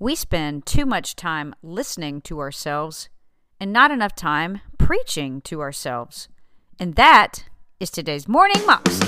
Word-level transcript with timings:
We 0.00 0.16
spend 0.16 0.66
too 0.66 0.86
much 0.86 1.14
time 1.14 1.54
listening 1.62 2.20
to 2.22 2.40
ourselves 2.40 3.08
and 3.60 3.72
not 3.72 3.92
enough 3.92 4.16
time 4.16 4.60
preaching 4.76 5.40
to 5.42 5.60
ourselves. 5.60 6.28
And 6.80 6.96
that 6.96 7.44
is 7.78 7.92
today's 7.92 8.26
Morning 8.26 8.60
Moxie. 8.66 9.06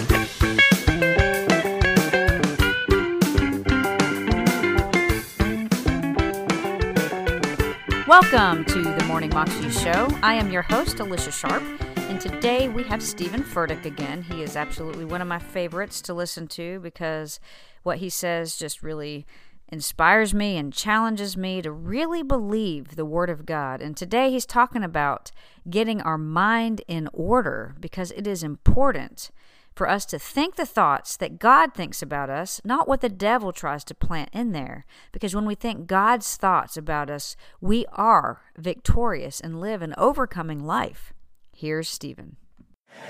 Welcome 8.07 8.65
to 8.67 8.83
the 8.85 9.05
Morning 9.09 9.31
Moxie 9.31 9.71
Show. 9.71 10.07
I 10.23 10.35
am 10.35 10.53
your 10.53 10.63
host, 10.63 11.01
Alicia 11.01 11.33
Sharp, 11.33 11.65
and 11.97 12.21
today 12.21 12.69
we 12.69 12.85
have 12.85 13.03
Stephen 13.03 13.43
Furtick 13.43 13.85
again. 13.85 14.23
He 14.23 14.41
is 14.41 14.55
absolutely 14.55 15.05
one 15.05 15.21
of 15.21 15.27
my 15.27 15.41
favorites 15.41 16.01
to 16.03 16.15
listen 16.15 16.47
to 16.47 16.79
because 16.79 17.41
what 17.83 17.99
he 17.99 18.09
says 18.09 18.57
just 18.57 18.85
really 18.85 19.27
inspires 19.69 20.33
me 20.33 20.57
and 20.57 20.73
challenges 20.73 21.37
me 21.37 21.61
to 21.63 21.73
really 21.73 22.23
believe 22.23 22.97
the 22.97 23.05
Word 23.05 23.31
of 23.31 23.47
God. 23.47 23.83
And 23.83 23.97
today 23.97 24.31
he's 24.31 24.47
talking 24.47 24.83
about 24.83 25.31
getting 25.69 26.01
our 26.01 26.19
mind 26.19 26.83
in 26.87 27.09
order 27.13 27.75
because 27.81 28.13
it 28.13 28.27
is 28.27 28.43
important 28.43 29.31
for 29.75 29.89
us 29.89 30.07
to 30.07 30.19
think 30.19 30.57
the 30.57 30.65
thoughts 30.65 31.17
that 31.19 31.39
God 31.39 31.75
thinks 31.75 32.01
about 32.01 32.31
us, 32.31 32.63
not 32.65 32.89
what 32.89 33.03
the 33.03 33.11
devil 33.11 33.53
tries 33.53 33.85
to 33.85 33.95
plant 33.95 34.31
in 34.33 34.53
there. 34.53 34.87
Because 35.13 35.35
when 35.35 35.45
we 35.45 35.55
think 35.55 35.87
God's 35.87 36.37
thoughts 36.37 36.77
about 36.77 37.11
us, 37.11 37.37
we 37.61 37.85
are 37.93 38.41
victorious 38.57 39.41
and 39.41 39.61
live 39.61 39.83
an 39.83 39.95
overcoming 39.99 40.65
life. 40.65 41.13
Here's 41.55 41.89
Stephen. 41.89 42.37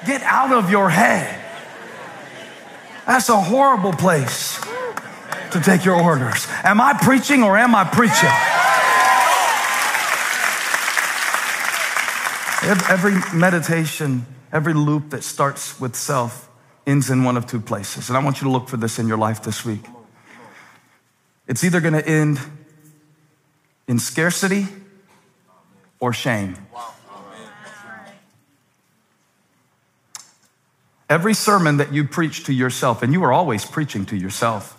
Get 0.07 0.23
out 0.23 0.53
of 0.53 0.71
your 0.71 0.91
head. 0.91 1.43
That's 3.07 3.29
a 3.29 3.41
horrible 3.41 3.93
place 3.93 4.61
to 5.53 5.61
take 5.61 5.85
your 5.85 6.01
orders. 6.01 6.47
Am 6.63 6.81
I 6.81 6.95
preaching 6.95 7.43
or 7.43 7.57
am 7.57 7.75
I 7.75 7.85
preaching? 7.85 8.31
Every 12.91 13.15
meditation, 13.39 14.27
every 14.53 14.75
loop 14.75 15.11
that 15.11 15.23
starts 15.23 15.79
with 15.79 15.95
self 15.95 16.49
ends 16.87 17.11
in 17.11 17.25
one 17.25 17.37
of 17.37 17.47
two 17.47 17.61
places. 17.61 18.09
And 18.09 18.17
I 18.17 18.23
want 18.23 18.41
you 18.41 18.45
to 18.45 18.51
look 18.51 18.69
for 18.69 18.77
this 18.77 18.99
in 18.99 19.09
your 19.09 19.19
life 19.19 19.43
this 19.43 19.65
week. 19.65 19.85
It's 21.47 21.63
either 21.63 21.81
going 21.81 21.95
to 21.95 22.07
end 22.07 22.41
in 23.87 23.99
scarcity 23.99 24.67
or 26.01 26.13
shame. 26.13 26.57
Every 31.09 31.35
sermon 31.35 31.77
that 31.77 31.93
you 31.93 32.05
preach 32.05 32.45
to 32.45 32.53
yourself, 32.53 33.03
and 33.03 33.13
you 33.13 33.23
are 33.23 33.33
always 33.33 33.65
preaching 33.65 34.07
to 34.07 34.17
yourself. 34.17 34.76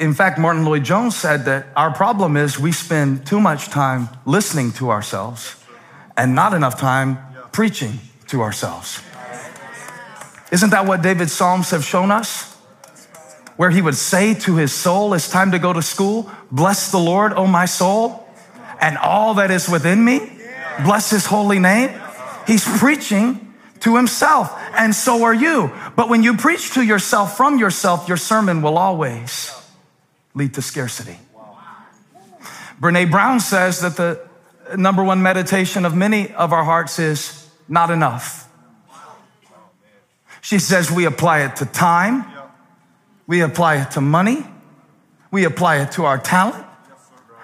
In 0.00 0.14
fact, 0.14 0.38
Martyn 0.38 0.64
Lloyd 0.64 0.84
Jones 0.84 1.16
said 1.16 1.44
that 1.46 1.68
our 1.74 1.92
problem 1.92 2.36
is 2.36 2.58
we 2.58 2.72
spend 2.72 3.26
too 3.26 3.40
much 3.40 3.68
time 3.68 4.08
listening 4.24 4.72
to 4.72 4.90
ourselves 4.90 5.56
and 6.16 6.34
not 6.34 6.52
enough 6.52 6.78
time 6.78 7.18
preaching 7.52 8.00
to 8.28 8.42
ourselves. 8.42 9.00
Isn't 10.52 10.70
that 10.70 10.86
what 10.86 11.02
David's 11.02 11.32
Psalms 11.32 11.70
have 11.70 11.84
shown 11.84 12.10
us? 12.10 12.54
Where 13.56 13.70
he 13.70 13.80
would 13.80 13.94
say 13.94 14.34
to 14.34 14.56
his 14.56 14.72
soul, 14.72 15.14
It's 15.14 15.30
time 15.30 15.52
to 15.52 15.58
go 15.58 15.72
to 15.72 15.82
school. 15.82 16.30
Bless 16.52 16.90
the 16.90 16.98
Lord, 16.98 17.32
O 17.32 17.46
my 17.46 17.64
soul, 17.64 18.28
and 18.80 18.98
all 18.98 19.34
that 19.34 19.50
is 19.50 19.68
within 19.68 20.04
me. 20.04 20.20
Bless 20.84 21.10
his 21.10 21.26
holy 21.26 21.58
name. 21.58 21.90
He's 22.46 22.64
preaching 22.78 23.54
to 23.80 23.96
himself, 23.96 24.52
and 24.74 24.94
so 24.94 25.24
are 25.24 25.34
you. 25.34 25.72
But 25.96 26.10
when 26.10 26.22
you 26.22 26.36
preach 26.36 26.74
to 26.74 26.82
yourself 26.82 27.36
from 27.36 27.58
yourself, 27.58 28.08
your 28.08 28.18
sermon 28.18 28.60
will 28.60 28.76
always 28.76 29.50
lead 30.36 30.54
to 30.54 30.62
scarcity. 30.62 31.18
Brene 32.80 33.10
Brown 33.10 33.40
says 33.40 33.80
that 33.80 33.96
the 33.96 34.20
number 34.76 35.02
one 35.02 35.22
meditation 35.22 35.86
of 35.86 35.96
many 35.96 36.32
of 36.34 36.52
our 36.52 36.62
hearts 36.62 36.98
is 36.98 37.48
not 37.68 37.90
enough. 37.90 38.48
She 40.42 40.58
says 40.58 40.90
we 40.90 41.06
apply 41.06 41.40
it 41.40 41.56
to 41.56 41.66
time, 41.66 42.24
we 43.26 43.40
apply 43.40 43.82
it 43.82 43.92
to 43.92 44.00
money, 44.00 44.46
we 45.30 45.44
apply 45.44 45.78
it 45.78 45.92
to 45.92 46.04
our 46.04 46.18
talent. 46.18 46.64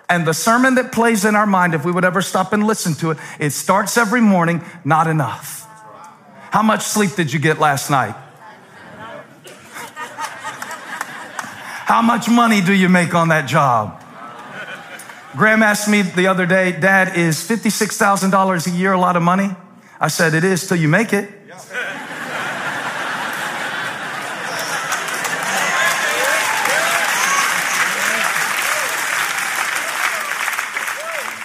And 0.09 0.27
the 0.27 0.35
sermon 0.35 0.75
that 0.75 0.93
plays 0.93 1.25
in 1.25 1.35
our 1.35 1.47
mind, 1.47 1.75
if 1.75 1.87
we 1.87 1.91
would 1.91 2.05
ever 2.05 2.21
stop 2.21 2.53
and 2.53 2.67
listen 2.67 2.93
to 2.97 3.13
it, 3.13 3.19
it 3.41 3.51
starts 3.51 3.97
every 3.97 4.21
morning, 4.21 4.63
not 4.85 5.07
enough. 5.07 5.67
How 6.51 6.63
much 6.63 6.83
sleep 6.83 7.13
did 7.13 7.33
you 7.33 7.39
get 7.39 7.59
last 7.59 7.91
night? 7.91 8.15
How 11.93 12.01
much 12.01 12.27
money 12.27 12.63
do 12.63 12.73
you 12.73 12.89
make 12.89 13.15
on 13.15 13.29
that 13.29 13.47
job? 13.47 14.03
Graham 15.37 15.63
asked 15.63 15.91
me 15.91 16.01
the 16.01 16.27
other 16.27 16.47
day, 16.47 16.73
Dad, 16.73 17.19
is 17.19 17.37
$56,000 17.47 18.67
a 18.67 18.71
year 18.71 18.95
a 18.95 18.99
lot 18.99 19.15
of 19.15 19.23
money? 19.23 19.51
I 20.01 20.09
said, 20.09 20.33
It 20.33 20.43
is 20.43 20.67
till 20.67 20.79
you 20.79 20.89
make 20.89 21.13
it. 21.13 21.29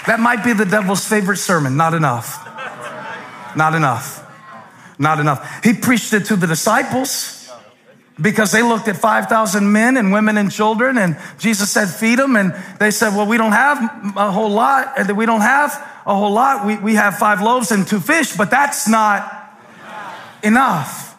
That 0.06 0.19
might 0.22 0.46
be 0.46 0.53
the 0.53 0.64
devil's 0.64 1.06
favorite 1.06 1.40
sermon. 1.40 1.75
Not 1.75 1.94
enough. 1.94 2.38
Not 3.58 3.75
enough. 3.75 4.25
Not 4.97 5.19
enough. 5.19 5.62
He 5.66 5.74
preached 5.74 6.14
it 6.14 6.28
to 6.28 6.38
the 6.38 6.47
disciples 6.47 7.36
because 8.19 8.51
they 8.51 8.63
looked 8.63 8.88
at 8.88 8.97
5,000 8.97 9.72
men 9.72 9.97
and 9.97 10.11
women 10.11 10.38
and 10.38 10.51
children, 10.51 10.97
and 10.97 11.17
Jesus 11.38 11.72
said, 11.72 11.88
Feed 11.88 12.19
them. 12.19 12.35
And 12.35 12.53
they 12.79 12.91
said, 12.91 13.16
Well, 13.16 13.28
we 13.28 13.38
don't 13.38 13.51
have 13.51 13.78
a 14.16 14.31
whole 14.31 14.50
lot, 14.50 14.94
and 14.97 15.16
we 15.16 15.25
don't 15.25 15.41
have 15.41 15.72
a 16.05 16.16
whole 16.16 16.31
lot. 16.31 16.66
We, 16.66 16.78
we 16.78 16.95
have 16.95 17.17
five 17.17 17.41
loaves 17.41 17.72
and 17.72 17.88
two 17.88 18.00
fish, 18.00 18.35
but 18.35 18.50
that's 18.50 18.88
not 18.88 19.33
enough 20.44 21.16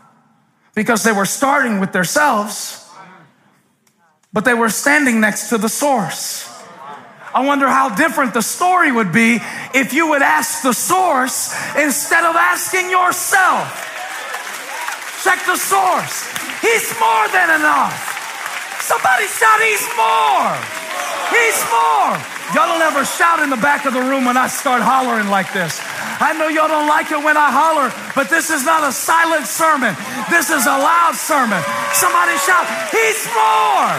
because 0.75 1.03
they 1.03 1.13
were 1.13 1.27
starting 1.27 1.81
with 1.81 1.93
themselves, 1.93 2.89
but 4.33 4.45
they 4.45 4.55
were 4.55 4.71
standing 4.71 5.21
next 5.21 5.49
to 5.51 5.59
the 5.59 5.69
source. 5.69 6.47
I 7.35 7.45
wonder 7.45 7.69
how 7.69 7.95
different 7.95 8.33
the 8.35 8.43
story 8.43 8.91
would 8.91 9.13
be 9.13 9.39
if 9.75 9.93
you 9.93 10.09
would 10.11 10.23
ask 10.23 10.63
the 10.63 10.73
source 10.73 11.55
instead 11.77 12.25
of 12.25 12.35
asking 12.35 12.91
yourself. 12.91 13.85
Check 15.23 15.45
the 15.47 15.57
source. 15.57 16.48
He's 16.61 16.87
more 16.99 17.27
than 17.31 17.61
enough. 17.61 17.95
Somebody 18.83 19.27
shout, 19.27 19.61
He's 19.61 19.85
more. 19.97 20.53
He's 21.31 21.61
more. 21.71 22.15
Y'all 22.57 22.71
don't 22.73 22.81
ever 22.81 23.05
shout 23.05 23.41
in 23.41 23.51
the 23.51 23.61
back 23.61 23.85
of 23.85 23.93
the 23.93 24.01
room 24.01 24.25
when 24.25 24.37
I 24.37 24.49
start 24.49 24.81
hollering 24.81 25.29
like 25.29 25.53
this. 25.53 25.81
I 26.21 26.33
know 26.33 26.49
y'all 26.49 26.69
don't 26.69 26.89
like 26.89 27.13
it 27.13 27.23
when 27.23 27.37
I 27.37 27.53
holler, 27.53 27.93
but 28.17 28.31
this 28.31 28.51
is 28.51 28.65
not 28.65 28.83
a 28.83 28.93
silent 28.93 29.47
sermon. 29.47 29.95
This 30.31 30.49
is 30.49 30.65
a 30.65 30.77
loud 30.77 31.15
sermon. 31.15 31.61
Somebody 31.93 32.35
shout, 32.43 32.67
He's 32.91 33.21
more. 33.37 33.93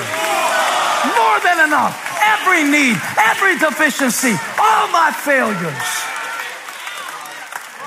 More 1.15 1.39
than 1.45 1.69
enough 1.69 2.09
every 2.21 2.63
need, 2.63 2.97
every 3.17 3.57
deficiency, 3.57 4.33
all 4.59 4.87
my 4.89 5.11
failures. 5.11 5.89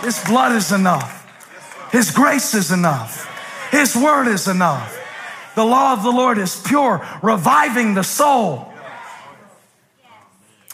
His 0.04 0.22
blood 0.24 0.52
is 0.52 0.72
enough. 0.72 1.20
His 1.92 2.10
grace 2.10 2.54
is 2.54 2.70
enough. 2.70 3.31
His 3.72 3.96
word 3.96 4.28
is 4.28 4.46
enough. 4.46 4.96
The 5.56 5.64
law 5.64 5.92
of 5.92 6.04
the 6.04 6.12
Lord 6.12 6.38
is 6.38 6.62
pure, 6.64 7.04
reviving 7.22 7.94
the 7.94 8.04
soul. 8.04 8.72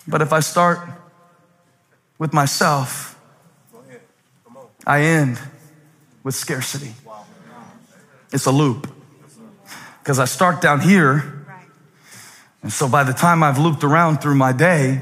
But 0.07 0.21
if 0.21 0.33
I 0.33 0.41
start 0.41 0.81
with 2.19 2.35
myself, 2.35 3.19
I 4.87 5.01
end 5.03 5.41
with 6.23 6.35
scarcity. 6.35 6.93
It's 8.33 8.45
a 8.45 8.53
loop. 8.53 8.93
Because 10.01 10.19
I 10.19 10.27
start 10.27 10.61
down 10.61 10.81
here 10.81 11.39
and 12.63 12.73
so 12.73 12.89
by 12.89 13.05
the 13.05 13.13
time 13.13 13.43
I've 13.43 13.59
looped 13.59 13.85
around 13.85 14.19
through 14.19 14.35
my 14.35 14.53
day, 14.53 15.01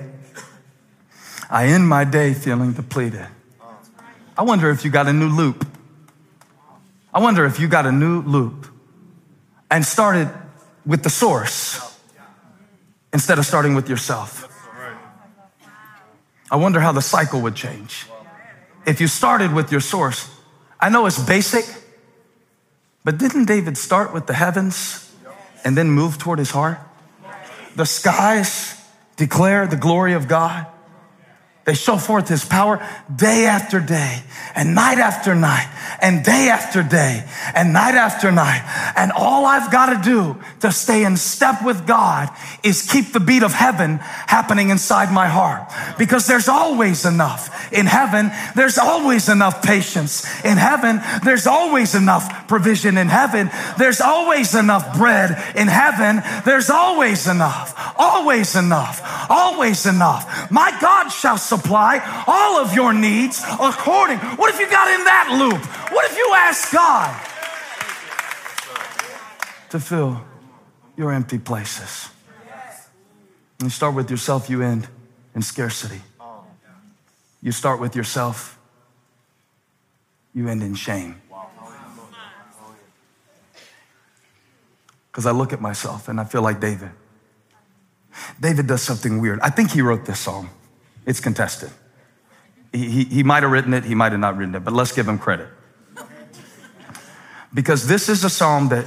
I 1.49 1.67
end 1.67 1.89
my 1.89 2.05
day 2.05 2.35
feeling 2.35 2.73
depleted. 2.73 3.27
I 4.37 4.43
wonder 4.43 4.71
if 4.71 4.85
you 4.85 4.91
got 4.91 5.07
a 5.07 5.13
new 5.13 5.29
loop. 5.29 5.67
I 7.17 7.19
wonder 7.19 7.47
if 7.47 7.59
you 7.59 7.67
got 7.67 7.87
a 7.87 7.93
new 7.93 8.21
loop 8.21 8.67
and 9.71 9.87
started 9.87 10.29
with 10.85 11.03
the 11.03 11.09
source 11.09 11.81
instead 13.11 13.39
of 13.39 13.47
starting 13.47 13.75
with 13.75 13.89
yourself. 13.89 14.47
I 16.51 16.57
wonder 16.57 16.79
how 16.79 16.93
the 16.93 17.01
cycle 17.01 17.41
would 17.41 17.55
change. 17.55 18.05
If 18.87 19.01
you 19.01 19.07
started 19.09 19.55
with 19.55 19.73
your 19.73 19.81
source, 19.81 20.29
I 20.79 20.91
know 20.91 21.07
it's 21.07 21.19
basic, 21.19 21.65
but 23.03 23.17
didn't 23.17 23.47
David 23.47 23.79
start 23.79 24.13
with 24.13 24.27
the 24.27 24.35
heavens 24.35 25.11
and 25.65 25.75
then 25.75 25.89
move 25.89 26.19
toward 26.19 26.39
his 26.39 26.51
heart? 26.51 26.79
The 27.77 27.87
skies 27.87 28.79
declare 29.17 29.67
the 29.67 29.77
glory 29.77 30.13
of 30.13 30.29
God. 30.29 30.67
They 31.65 31.73
show 31.73 31.97
forth 31.97 32.29
his 32.29 32.45
power 32.45 32.87
day 33.13 33.47
after 33.47 33.81
day 33.81 34.23
and 34.55 34.75
night 34.75 34.99
after 34.99 35.35
night 35.35 35.69
and 36.01 36.25
day 36.25 36.49
after 36.49 36.83
day 36.83 37.25
and 37.55 37.73
night 37.73 37.95
after 37.95 38.31
night. 38.31 38.63
And 38.97 39.13
all 39.13 39.45
I've 39.47 39.71
got 39.71 39.87
to 39.95 40.11
do 40.11 40.41
to 40.61 40.73
stay 40.73 41.05
in 41.05 41.17
step 41.17 41.65
with 41.65 41.87
God 41.87 42.31
is 42.63 42.89
keep 42.91 43.13
the 43.13 43.21
beat 43.21 43.43
of 43.43 43.53
heaven 43.53 43.99
happening 43.99 44.71
inside 44.71 45.13
my 45.13 45.29
heart 45.29 45.71
because 45.99 46.27
there's 46.27 46.49
always 46.49 47.05
enough. 47.05 47.73
In 47.73 47.87
heaven, 47.87 48.31
there's 48.55 48.79
always 48.79 49.29
enough 49.29 49.63
patience. 49.63 50.25
In 50.45 50.57
heaven, 50.57 51.01
there's 51.25 51.47
always 51.47 51.95
enough 51.95 52.49
provision. 52.49 52.97
In 52.99 53.09
heaven, 53.09 53.51
there's 53.79 54.01
always 54.01 54.55
enough 54.55 54.97
bread. 54.97 55.31
In 55.57 55.69
heaven, 55.69 56.23
there's 56.45 56.71
always 56.71 57.27
enough. 57.27 57.75
Always 57.99 58.57
enough. 58.57 59.01
Always 59.31 59.87
enough. 59.87 60.51
My 60.51 60.77
God 60.81 61.09
shall 61.09 61.39
supply 61.39 62.25
all 62.27 62.59
of 62.59 62.75
your 62.75 62.93
needs 62.93 63.43
according. 63.61 64.19
What 64.19 64.53
if 64.53 64.61
you 64.61 64.69
got 64.71 64.89
in 64.89 65.05
that 65.05 65.29
loop? 65.39 65.65
What 65.93 66.11
if 66.11 66.17
you 66.17 66.33
ask 66.35 66.73
God 66.73 67.15
to 69.71 69.81
fill 69.81 70.23
your 70.97 71.13
empty 71.13 71.39
places? 71.39 72.11
You 73.63 73.71
start 73.71 73.95
with 73.95 74.11
yourself, 74.11 74.51
you 74.51 74.63
end 74.63 74.87
in 75.35 75.43
scarcity. 75.43 76.03
You 77.43 77.53
start 77.53 77.81
with 77.81 77.97
yourself, 77.97 78.59
you 80.35 80.49
end 80.49 80.63
in 80.63 80.75
shame. 80.75 81.21
Because 85.11 85.25
I 85.25 85.31
look 85.31 85.55
at 85.55 85.63
myself 85.63 86.09
and 86.09 86.21
I 86.21 86.25
feel 86.25 86.43
like 86.43 86.61
David. 86.61 86.91
David 88.41 88.67
does 88.67 88.83
something 88.83 89.21
weird. 89.21 89.41
I 89.41 89.51
think 89.51 89.71
he 89.71 89.83
wrote 89.83 90.07
this 90.07 90.21
song. 90.21 90.51
It's 91.07 91.21
contested. 91.21 91.71
He, 92.73 92.91
he, 92.91 93.05
he 93.05 93.23
might 93.23 93.43
have 93.43 93.53
written 93.53 93.73
it, 93.73 93.85
he 93.85 93.95
might 93.95 94.13
have 94.13 94.21
not 94.21 94.37
written 94.37 94.55
it, 94.55 94.65
but 94.65 94.75
let's 94.75 94.93
give 94.93 95.09
him 95.09 95.19
credit. 95.19 95.49
Because 97.55 97.87
this 97.87 98.09
is 98.09 98.25
a 98.25 98.31
psalm 98.31 98.69
that 98.69 98.87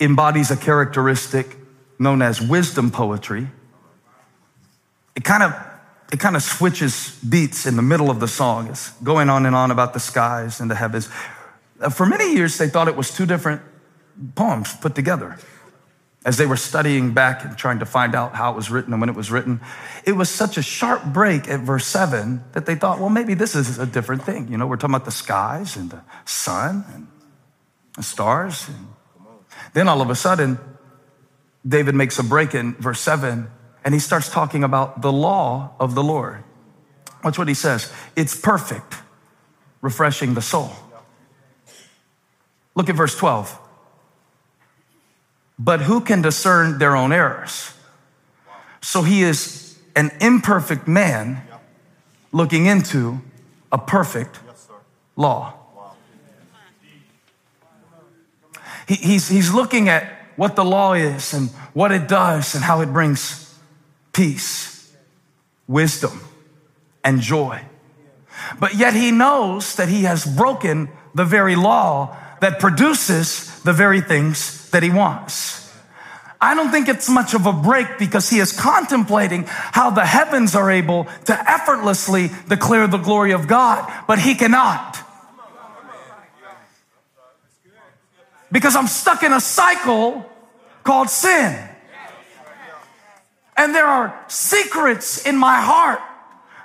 embodies 0.00 0.50
a 0.50 0.56
characteristic 0.56 1.56
known 1.98 2.22
as 2.22 2.40
wisdom 2.40 2.90
poetry. 2.90 3.48
It 5.14 5.24
kind 5.24 5.42
of 5.42 5.54
it 6.12 6.20
kind 6.20 6.36
of 6.36 6.42
switches 6.42 7.18
beats 7.28 7.66
in 7.66 7.74
the 7.74 7.82
middle 7.82 8.10
of 8.10 8.20
the 8.20 8.28
song. 8.28 8.68
It's 8.68 8.90
going 9.02 9.28
on 9.28 9.44
and 9.44 9.56
on 9.56 9.72
about 9.72 9.92
the 9.92 9.98
skies 9.98 10.60
and 10.60 10.70
the 10.70 10.76
heavens. 10.76 11.08
Uh, 11.80 11.90
for 11.90 12.06
many 12.06 12.32
years, 12.32 12.56
they 12.58 12.68
thought 12.68 12.86
it 12.86 12.96
was 12.96 13.10
two 13.10 13.26
different 13.26 13.60
poems 14.36 14.74
put 14.76 14.94
together 14.94 15.36
as 16.26 16.38
they 16.38 16.44
were 16.44 16.56
studying 16.56 17.14
back 17.14 17.44
and 17.44 17.56
trying 17.56 17.78
to 17.78 17.86
find 17.86 18.12
out 18.12 18.34
how 18.34 18.50
it 18.50 18.56
was 18.56 18.68
written 18.68 18.92
and 18.92 19.00
when 19.00 19.08
it 19.08 19.14
was 19.14 19.30
written, 19.30 19.60
it 20.04 20.12
was 20.12 20.28
such 20.28 20.58
a 20.58 20.62
sharp 20.62 21.04
break 21.04 21.48
at 21.48 21.60
verse 21.60 21.86
seven 21.86 22.42
that 22.52 22.66
they 22.66 22.74
thought, 22.74 22.98
well, 22.98 23.08
maybe 23.08 23.34
this 23.34 23.54
is 23.54 23.78
a 23.78 23.86
different 23.86 24.24
thing. 24.24 24.48
You 24.48 24.58
know, 24.58 24.66
we're 24.66 24.76
talking 24.76 24.96
about 24.96 25.04
the 25.04 25.12
skies 25.12 25.76
and 25.76 25.88
the 25.88 26.02
sun 26.24 26.84
and 26.92 27.06
the 27.96 28.02
stars. 28.02 28.66
And 28.66 28.88
then 29.72 29.86
all 29.86 30.02
of 30.02 30.10
a 30.10 30.16
sudden, 30.16 30.58
David 31.66 31.94
makes 31.94 32.18
a 32.18 32.24
break 32.24 32.56
in 32.56 32.74
verse 32.74 33.00
seven 33.00 33.48
and 33.84 33.94
he 33.94 34.00
starts 34.00 34.28
talking 34.28 34.64
about 34.64 35.02
the 35.02 35.12
law 35.12 35.76
of 35.78 35.94
the 35.94 36.02
Lord. 36.02 36.42
Watch 37.22 37.38
what 37.38 37.46
he 37.46 37.54
says. 37.54 37.92
It's 38.16 38.38
perfect, 38.38 38.96
refreshing 39.80 40.34
the 40.34 40.42
soul. 40.42 40.72
Look 42.74 42.88
at 42.88 42.96
verse 42.96 43.16
12. 43.16 43.60
But 45.58 45.82
who 45.82 46.00
can 46.00 46.22
discern 46.22 46.78
their 46.78 46.96
own 46.96 47.12
errors? 47.12 47.72
So 48.80 49.02
he 49.02 49.22
is 49.22 49.78
an 49.94 50.10
imperfect 50.20 50.86
man 50.86 51.42
looking 52.30 52.66
into 52.66 53.20
a 53.72 53.78
perfect 53.78 54.38
law. 55.16 55.54
He, 58.86 58.94
he's, 58.94 59.28
he's 59.28 59.52
looking 59.52 59.88
at 59.88 60.04
what 60.36 60.54
the 60.54 60.64
law 60.64 60.92
is 60.92 61.32
and 61.32 61.48
what 61.72 61.90
it 61.90 62.06
does 62.06 62.54
and 62.54 62.62
how 62.62 62.82
it 62.82 62.92
brings 62.92 63.58
peace, 64.12 64.94
wisdom, 65.66 66.20
and 67.02 67.20
joy. 67.20 67.62
But 68.60 68.74
yet 68.74 68.94
he 68.94 69.10
knows 69.10 69.74
that 69.76 69.88
he 69.88 70.02
has 70.02 70.24
broken 70.24 70.90
the 71.14 71.24
very 71.24 71.56
law 71.56 72.16
that 72.40 72.58
produces 72.60 73.60
the 73.62 73.72
very 73.72 74.00
things 74.00 74.70
that 74.70 74.82
he 74.82 74.90
wants. 74.90 75.66
I 76.40 76.54
don't 76.54 76.70
think 76.70 76.88
it's 76.88 77.08
much 77.08 77.34
of 77.34 77.46
a 77.46 77.52
break 77.52 77.98
because 77.98 78.28
he 78.28 78.38
is 78.38 78.52
contemplating 78.52 79.44
how 79.48 79.90
the 79.90 80.04
heavens 80.04 80.54
are 80.54 80.70
able 80.70 81.06
to 81.24 81.50
effortlessly 81.50 82.30
declare 82.48 82.86
the 82.86 82.98
glory 82.98 83.32
of 83.32 83.48
God, 83.48 83.90
but 84.06 84.18
he 84.18 84.34
cannot. 84.34 84.98
Because 88.52 88.76
I'm 88.76 88.86
stuck 88.86 89.22
in 89.22 89.32
a 89.32 89.40
cycle 89.40 90.24
called 90.84 91.10
sin. 91.10 91.58
And 93.56 93.74
there 93.74 93.86
are 93.86 94.16
secrets 94.28 95.26
in 95.26 95.36
my 95.36 95.60
heart 95.60 96.00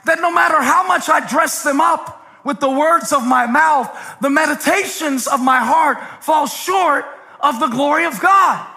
that 0.05 0.19
no 0.19 0.31
matter 0.31 0.61
how 0.61 0.85
much 0.85 1.09
I 1.09 1.25
dress 1.25 1.63
them 1.63 1.79
up 1.79 2.20
with 2.43 2.59
the 2.59 2.69
words 2.69 3.11
of 3.13 3.25
my 3.25 3.45
mouth, 3.45 3.89
the 4.21 4.29
meditations 4.29 5.27
of 5.27 5.41
my 5.41 5.59
heart 5.59 6.23
fall 6.23 6.47
short 6.47 7.05
of 7.39 7.59
the 7.59 7.67
glory 7.67 8.05
of 8.05 8.19
God. 8.19 8.67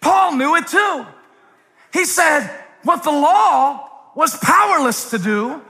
Paul 0.00 0.36
knew 0.36 0.54
it 0.56 0.66
too. 0.66 1.06
He 1.92 2.04
said, 2.04 2.48
what 2.82 3.02
the 3.02 3.10
law 3.10 3.88
was 4.14 4.36
powerless 4.38 5.10
to 5.10 5.18
do, 5.18 5.62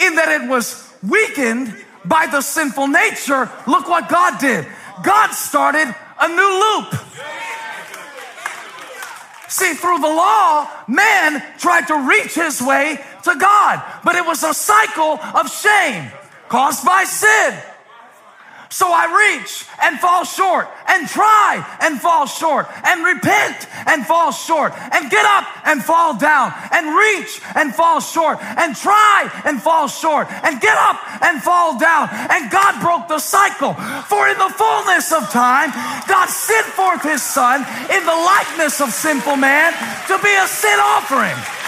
in 0.00 0.16
that 0.16 0.40
it 0.40 0.48
was 0.48 0.92
weakened 1.02 1.74
by 2.04 2.26
the 2.26 2.40
sinful 2.40 2.88
nature, 2.88 3.50
look 3.66 3.88
what 3.88 4.08
God 4.08 4.38
did. 4.38 4.66
God 5.02 5.30
started 5.32 5.94
a 6.20 6.28
new 6.28 6.34
loop. 6.34 6.94
See, 9.48 9.74
through 9.74 9.98
the 9.98 10.08
law, 10.08 10.68
man 10.88 11.42
tried 11.58 11.86
to 11.88 12.08
reach 12.08 12.34
his 12.34 12.60
way 12.60 12.98
to 13.22 13.36
God, 13.38 13.82
but 14.02 14.16
it 14.16 14.26
was 14.26 14.42
a 14.42 14.52
cycle 14.52 15.18
of 15.34 15.48
shame 15.48 16.10
caused 16.48 16.84
by 16.84 17.04
sin. 17.04 17.54
So 18.74 18.90
I 18.90 19.06
reach 19.38 19.64
and 19.86 20.00
fall 20.00 20.24
short 20.24 20.66
and 20.88 21.06
try 21.06 21.62
and 21.80 22.00
fall 22.00 22.26
short 22.26 22.66
and 22.82 23.04
repent 23.04 23.68
and 23.86 24.04
fall 24.04 24.32
short 24.32 24.74
and 24.90 25.08
get 25.10 25.24
up 25.24 25.46
and 25.64 25.78
fall 25.78 26.18
down 26.18 26.52
and 26.72 26.90
reach 26.90 27.40
and 27.54 27.72
fall 27.72 28.00
short 28.00 28.42
and 28.42 28.74
try 28.74 29.30
and 29.44 29.62
fall 29.62 29.86
short 29.86 30.26
and 30.42 30.60
get 30.60 30.76
up 30.76 30.98
and 31.22 31.40
fall 31.40 31.78
down. 31.78 32.08
And 32.10 32.50
God 32.50 32.82
broke 32.82 33.06
the 33.06 33.20
cycle. 33.20 33.74
For 34.10 34.26
in 34.26 34.38
the 34.38 34.50
fullness 34.50 35.12
of 35.12 35.30
time, 35.30 35.70
God 36.08 36.26
sent 36.26 36.66
forth 36.74 37.02
his 37.02 37.22
son 37.22 37.62
in 37.94 38.02
the 38.02 38.18
likeness 38.26 38.80
of 38.80 38.90
sinful 38.90 39.36
man 39.36 39.70
to 40.08 40.18
be 40.18 40.34
a 40.34 40.48
sin 40.48 40.80
offering 40.82 41.63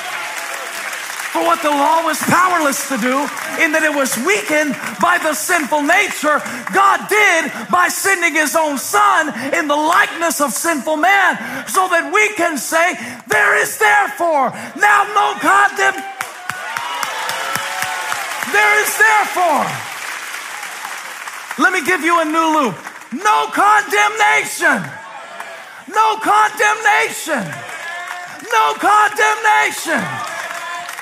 for 1.36 1.44
what 1.44 1.60
the 1.60 1.68
law 1.68 2.00
was 2.00 2.16
powerless 2.32 2.88
to 2.88 2.96
do, 2.96 3.28
in 3.60 3.76
that 3.76 3.84
it 3.84 3.92
was 3.92 4.16
weakened 4.24 4.72
by 5.04 5.20
the 5.20 5.36
sinful 5.36 5.84
nature, 5.84 6.40
God 6.72 7.04
did 7.12 7.52
by 7.68 7.92
sending 7.92 8.32
his 8.32 8.56
own 8.56 8.80
son 8.80 9.28
in 9.52 9.68
the 9.68 9.76
likeness 9.76 10.40
of 10.40 10.56
sinful 10.56 10.96
man, 10.96 11.36
so 11.68 11.92
that 11.92 12.08
we 12.08 12.32
can 12.40 12.56
say, 12.56 12.96
There 13.28 13.52
is 13.60 13.76
therefore 13.76 14.48
now 14.80 15.04
no 15.12 15.36
condemnation. 15.36 16.08
There 18.56 18.74
is 18.80 18.90
therefore. 18.96 19.68
Let 21.60 21.76
me 21.76 21.84
give 21.84 22.00
you 22.00 22.16
a 22.16 22.24
new 22.24 22.48
loop. 22.56 22.80
No 23.12 23.52
condemnation. 23.52 24.80
No 25.92 26.16
condemnation. 26.16 27.44
No 28.48 28.72
condemnation 28.80 30.25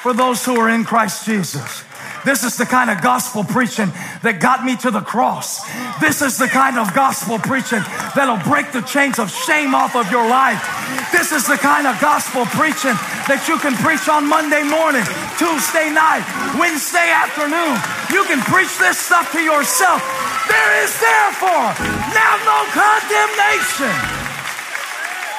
for 0.04 0.12
those 0.12 0.44
who 0.44 0.52
are 0.60 0.68
in 0.68 0.84
Christ 0.84 1.24
Jesus. 1.24 1.80
This 2.28 2.44
is 2.44 2.60
the 2.60 2.68
kind 2.68 2.92
of 2.92 3.00
gospel 3.00 3.40
preaching 3.40 3.88
that 4.20 4.36
got 4.36 4.60
me 4.60 4.76
to 4.84 4.92
the 4.92 5.00
cross. 5.00 5.64
This 5.96 6.20
is 6.20 6.36
the 6.36 6.44
kind 6.44 6.76
of 6.76 6.92
gospel 6.92 7.40
preaching 7.40 7.80
that'll 8.12 8.44
break 8.44 8.68
the 8.68 8.84
chains 8.84 9.16
of 9.16 9.32
shame 9.32 9.72
off 9.72 9.96
of 9.96 10.04
your 10.12 10.28
life. 10.28 10.60
This 11.08 11.32
is 11.32 11.48
the 11.48 11.56
kind 11.56 11.88
of 11.88 11.96
gospel 12.04 12.44
preaching 12.52 12.92
that 13.32 13.48
you 13.48 13.56
can 13.64 13.72
preach 13.80 14.04
on 14.12 14.28
Monday 14.28 14.60
morning, 14.60 15.08
Tuesday 15.40 15.88
night, 15.88 16.20
Wednesday 16.60 17.08
afternoon. 17.08 17.72
You 18.12 18.28
can 18.28 18.44
preach 18.44 18.76
this 18.76 19.00
stuff 19.00 19.32
to 19.32 19.40
yourself. 19.40 20.04
There 20.52 20.72
is 20.84 20.92
therefore 21.00 21.72
now 22.12 22.32
no 22.44 22.60
condemnation. 22.76 23.96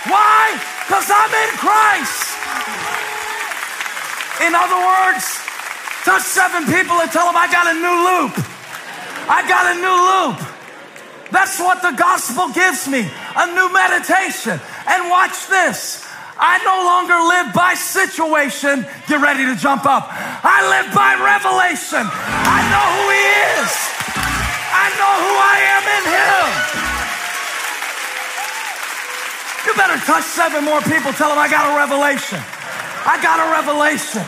Why? 0.09 0.57
Because 0.89 1.05
I'm 1.13 1.33
in 1.37 1.53
Christ. 1.61 3.14
In 4.45 4.53
other 4.53 4.77
words, 4.77 5.25
touch 6.05 6.21
seven 6.21 6.69
people 6.69 7.01
and 7.01 7.09
tell 7.09 7.25
them, 7.25 7.35
I 7.35 7.49
got 7.49 7.65
a 7.65 7.75
new 7.81 7.97
loop. 8.05 8.33
I 9.25 9.41
got 9.49 9.73
a 9.73 9.75
new 9.81 9.97
loop. 10.05 10.37
That's 11.33 11.57
what 11.59 11.81
the 11.81 11.97
gospel 11.97 12.53
gives 12.53 12.87
me 12.87 13.09
a 13.09 13.45
new 13.57 13.73
meditation. 13.73 14.61
And 14.85 15.09
watch 15.09 15.49
this 15.49 16.05
I 16.37 16.59
no 16.67 16.83
longer 16.83 17.15
live 17.15 17.55
by 17.55 17.79
situation. 17.79 18.85
Get 19.07 19.23
ready 19.23 19.47
to 19.47 19.55
jump 19.55 19.85
up. 19.87 20.11
I 20.11 20.67
live 20.67 20.91
by 20.91 21.15
revelation. 21.15 22.03
I 22.03 22.59
know 22.67 22.87
who 22.91 23.05
He 23.07 23.25
is. 23.55 23.71
I 24.75 24.87
know 24.99 25.13
who 25.23 25.33
I 25.39 25.57
am 25.79 25.83
in 25.95 26.03
Him. 26.11 26.47
You 29.63 29.71
better 29.79 29.97
touch 30.05 30.27
seven 30.27 30.67
more 30.67 30.81
people. 30.81 31.13
Tell 31.15 31.29
them 31.29 31.39
I 31.39 31.47
got 31.47 31.71
a 31.71 31.75
revelation. 31.75 32.43
I 33.05 33.21
got 33.21 33.37
a 33.37 33.47
revelation. 33.53 34.25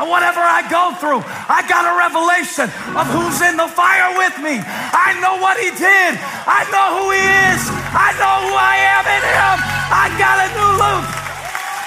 Whatever 0.00 0.40
I 0.40 0.64
go 0.68 0.96
through, 0.96 1.20
I 1.24 1.60
got 1.68 1.84
a 1.84 1.92
revelation 1.96 2.68
of 2.96 3.04
who's 3.12 3.40
in 3.44 3.56
the 3.56 3.68
fire 3.68 4.16
with 4.16 4.36
me. 4.40 4.56
I 4.56 5.16
know 5.20 5.36
what 5.40 5.60
He 5.60 5.68
did. 5.72 6.12
I 6.48 6.64
know 6.72 7.00
who 7.00 7.06
He 7.12 7.24
is. 7.52 7.60
I 7.92 8.12
know 8.16 8.36
who 8.48 8.54
I 8.56 8.76
am 8.96 9.04
in 9.08 9.24
Him. 9.24 9.56
I 9.92 10.06
got 10.16 10.36
a 10.40 10.48
new 10.56 10.72
loop. 10.80 11.04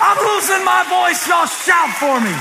I'm 0.01 0.19
losing 0.29 0.61
my 0.65 0.85
voice. 0.89 1.25
Y'all 1.25 1.49
shout 1.49 1.89
for 1.97 2.21
me. 2.21 2.33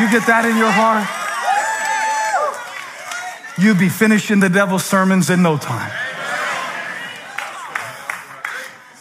You 0.00 0.10
get 0.10 0.26
that 0.26 0.46
in 0.46 0.56
your 0.56 0.72
heart? 0.72 1.21
You'd 3.62 3.78
be 3.78 3.88
finishing 3.88 4.40
the 4.40 4.48
devil's 4.48 4.84
sermons 4.84 5.30
in 5.30 5.40
no 5.40 5.56
time. 5.56 5.92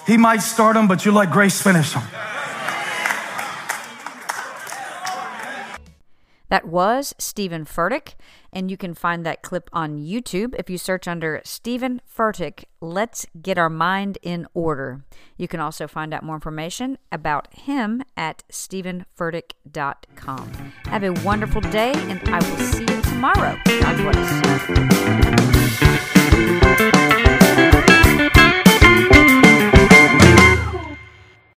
He 0.05 0.17
might 0.17 0.43
start 0.43 0.75
them, 0.75 0.87
but 0.87 1.03
you 1.03 1.11
let 1.11 1.31
grace 1.31 1.59
finish 1.59 1.93
them. 1.93 2.03
That 6.51 6.67
was 6.67 7.15
Stephen 7.17 7.63
Furtick, 7.63 8.15
and 8.51 8.69
you 8.69 8.75
can 8.75 8.93
find 8.93 9.25
that 9.25 9.41
clip 9.41 9.69
on 9.71 9.99
YouTube 9.99 10.53
if 10.59 10.69
you 10.69 10.77
search 10.77 11.07
under 11.07 11.39
Stephen 11.45 12.01
Furtick, 12.05 12.65
Let's 12.81 13.25
Get 13.41 13.57
Our 13.57 13.69
Mind 13.69 14.17
in 14.21 14.45
Order. 14.53 15.05
You 15.37 15.47
can 15.47 15.61
also 15.61 15.87
find 15.87 16.13
out 16.13 16.23
more 16.23 16.35
information 16.35 16.97
about 17.09 17.53
him 17.53 18.03
at 18.17 18.43
stephenfurtick.com. 18.51 20.51
Have 20.83 21.03
a 21.05 21.13
wonderful 21.23 21.61
day, 21.61 21.93
and 21.93 22.19
I 22.27 22.49
will 22.49 22.57
see 22.57 22.81
you 22.81 23.01
tomorrow. 23.01 23.57
God 23.65 24.11
bless. 24.11 24.41